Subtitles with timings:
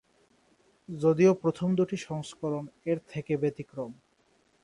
[0.89, 3.91] যদিও প্রথম দুটি সংস্করণ এর থেকে ব্যতিক্রম।